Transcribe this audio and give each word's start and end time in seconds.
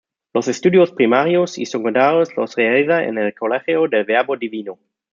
Los 0.33 0.47
estudios 0.47 0.91
primarios 0.93 1.59
y 1.59 1.67
secundarios 1.67 2.35
los 2.35 2.55
realiza 2.55 3.03
en 3.03 3.19
el 3.19 3.35
Colegio 3.35 3.87
del 3.87 4.03
Verbo 4.03 4.35
Divino. 4.35 4.79